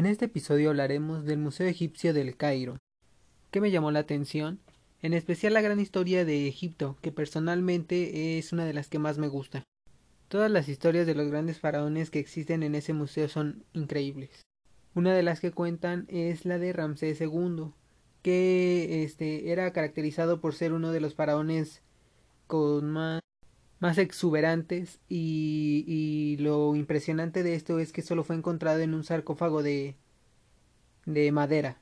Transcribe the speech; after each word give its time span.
En 0.00 0.06
este 0.06 0.24
episodio 0.24 0.70
hablaremos 0.70 1.26
del 1.26 1.36
Museo 1.36 1.66
Egipcio 1.66 2.14
del 2.14 2.34
Cairo. 2.34 2.78
¿Qué 3.50 3.60
me 3.60 3.70
llamó 3.70 3.90
la 3.90 3.98
atención? 3.98 4.58
En 5.02 5.12
especial 5.12 5.52
la 5.52 5.60
gran 5.60 5.78
historia 5.78 6.24
de 6.24 6.48
Egipto, 6.48 6.96
que 7.02 7.12
personalmente 7.12 8.38
es 8.38 8.54
una 8.54 8.64
de 8.64 8.72
las 8.72 8.88
que 8.88 8.98
más 8.98 9.18
me 9.18 9.28
gusta. 9.28 9.62
Todas 10.28 10.50
las 10.50 10.70
historias 10.70 11.06
de 11.06 11.14
los 11.14 11.28
grandes 11.28 11.60
faraones 11.60 12.08
que 12.08 12.18
existen 12.18 12.62
en 12.62 12.76
ese 12.76 12.94
museo 12.94 13.28
son 13.28 13.62
increíbles. 13.74 14.40
Una 14.94 15.14
de 15.14 15.22
las 15.22 15.38
que 15.38 15.52
cuentan 15.52 16.06
es 16.08 16.46
la 16.46 16.58
de 16.58 16.72
Ramsés 16.72 17.20
II, 17.20 17.74
que 18.22 19.04
este 19.04 19.52
era 19.52 19.70
caracterizado 19.74 20.40
por 20.40 20.54
ser 20.54 20.72
uno 20.72 20.92
de 20.92 21.00
los 21.00 21.14
faraones 21.14 21.82
con 22.46 22.90
más 22.90 23.19
más 23.80 23.98
exuberantes 23.98 25.00
y, 25.08 26.36
lo 26.38 26.76
impresionante 26.76 27.42
de 27.42 27.54
esto 27.54 27.78
es 27.80 27.92
que 27.92 28.02
solo 28.02 28.24
fue 28.24 28.36
encontrado 28.36 28.80
en 28.80 28.94
un 28.94 29.04
sarcófago 29.04 29.62
de, 29.62 29.96
de 31.06 31.32
madera. 31.32 31.78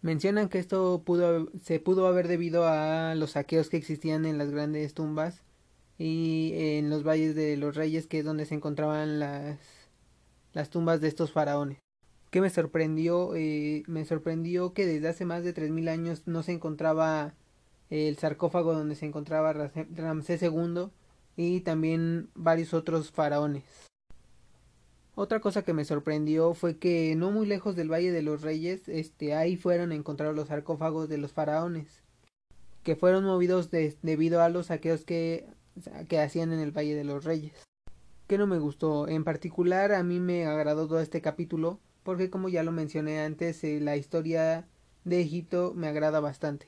Mencionan 0.00 0.48
que 0.48 0.58
esto 0.58 1.02
pudo, 1.04 1.50
se 1.62 1.80
pudo 1.80 2.06
haber 2.06 2.28
debido 2.28 2.66
a 2.66 3.14
los 3.14 3.32
saqueos 3.32 3.68
que 3.68 3.76
existían 3.76 4.26
en 4.26 4.38
las 4.38 4.50
grandes 4.50 4.94
tumbas 4.94 5.42
y 5.98 6.52
en 6.54 6.90
los 6.90 7.04
valles 7.04 7.34
de 7.34 7.56
los 7.56 7.74
reyes 7.74 8.06
que 8.06 8.20
es 8.20 8.24
donde 8.24 8.46
se 8.46 8.54
encontraban 8.54 9.18
las, 9.18 9.58
las 10.52 10.70
tumbas 10.70 11.00
de 11.00 11.08
estos 11.08 11.32
faraones. 11.32 11.78
¿Qué 12.30 12.40
me 12.40 12.50
sorprendió? 12.50 13.34
Eh, 13.34 13.82
me 13.86 14.04
sorprendió 14.04 14.72
que 14.72 14.86
desde 14.86 15.08
hace 15.08 15.24
más 15.24 15.44
de 15.44 15.52
tres 15.52 15.70
mil 15.70 15.88
años 15.88 16.22
no 16.26 16.42
se 16.42 16.52
encontraba 16.52 17.34
el 17.90 18.16
sarcófago 18.18 18.74
donde 18.74 18.96
se 18.96 19.06
encontraba 19.06 19.52
Ramsés 19.52 20.42
II 20.42 20.90
y 21.36 21.60
también 21.60 22.28
varios 22.34 22.74
otros 22.74 23.10
faraones. 23.10 23.64
Otra 25.16 25.40
cosa 25.40 25.62
que 25.62 25.72
me 25.72 25.84
sorprendió 25.84 26.54
fue 26.54 26.76
que 26.78 27.14
no 27.14 27.30
muy 27.30 27.46
lejos 27.46 27.76
del 27.76 27.90
Valle 27.90 28.10
de 28.10 28.22
los 28.22 28.42
Reyes, 28.42 28.88
este, 28.88 29.34
ahí 29.34 29.56
fueron 29.56 29.92
encontrados 29.92 30.34
los 30.34 30.48
sarcófagos 30.48 31.08
de 31.08 31.18
los 31.18 31.32
faraones, 31.32 32.02
que 32.82 32.96
fueron 32.96 33.24
movidos 33.24 33.70
debido 33.70 34.42
a 34.42 34.48
los 34.48 34.66
saqueos 34.66 35.04
que, 35.04 35.46
que 36.08 36.18
hacían 36.18 36.52
en 36.52 36.58
el 36.58 36.72
Valle 36.72 36.96
de 36.96 37.04
los 37.04 37.24
Reyes. 37.24 37.62
Que 38.26 38.38
no 38.38 38.48
me 38.48 38.58
gustó, 38.58 39.06
en 39.06 39.22
particular 39.22 39.92
a 39.92 40.02
mí 40.02 40.18
me 40.18 40.46
agradó 40.46 40.88
todo 40.88 40.98
este 40.98 41.20
capítulo, 41.20 41.78
porque 42.02 42.28
como 42.28 42.48
ya 42.48 42.64
lo 42.64 42.72
mencioné 42.72 43.20
antes, 43.20 43.62
eh, 43.62 43.78
la 43.80 43.96
historia 43.96 44.66
de 45.04 45.20
Egipto 45.20 45.74
me 45.76 45.86
agrada 45.86 46.18
bastante. 46.18 46.66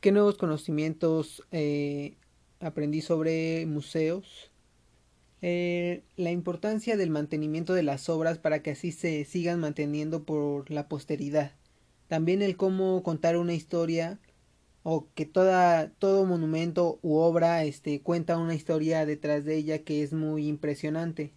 ¿Qué 0.00 0.10
nuevos 0.10 0.38
conocimientos 0.38 1.46
eh, 1.52 2.16
aprendí 2.60 3.00
sobre 3.00 3.66
museos, 3.66 4.50
eh, 5.42 6.02
la 6.16 6.30
importancia 6.30 6.96
del 6.96 7.10
mantenimiento 7.10 7.72
de 7.72 7.82
las 7.82 8.08
obras 8.10 8.38
para 8.38 8.62
que 8.62 8.72
así 8.72 8.92
se 8.92 9.24
sigan 9.24 9.60
manteniendo 9.60 10.24
por 10.24 10.70
la 10.70 10.86
posteridad. 10.86 11.52
También 12.08 12.42
el 12.42 12.56
cómo 12.56 13.02
contar 13.02 13.36
una 13.38 13.54
historia 13.54 14.18
o 14.82 15.08
que 15.14 15.26
toda 15.26 15.90
todo 15.98 16.26
monumento 16.26 16.98
u 17.02 17.16
obra 17.16 17.64
este 17.64 18.00
cuenta 18.02 18.38
una 18.38 18.54
historia 18.54 19.06
detrás 19.06 19.44
de 19.44 19.56
ella 19.56 19.78
que 19.82 20.02
es 20.02 20.12
muy 20.12 20.46
impresionante. 20.46 21.32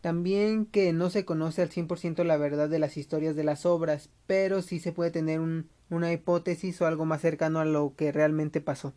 También 0.00 0.66
que 0.66 0.92
no 0.92 1.08
se 1.08 1.24
conoce 1.24 1.62
al 1.62 1.70
100% 1.70 2.24
la 2.24 2.36
verdad 2.36 2.68
de 2.68 2.78
las 2.78 2.96
historias 2.96 3.36
de 3.36 3.44
las 3.44 3.64
obras, 3.64 4.10
pero 4.26 4.60
sí 4.60 4.78
se 4.78 4.92
puede 4.92 5.10
tener 5.10 5.40
un, 5.40 5.70
una 5.88 6.12
hipótesis 6.12 6.80
o 6.80 6.86
algo 6.86 7.04
más 7.06 7.22
cercano 7.22 7.60
a 7.60 7.64
lo 7.64 7.94
que 7.96 8.12
realmente 8.12 8.60
pasó. 8.60 8.92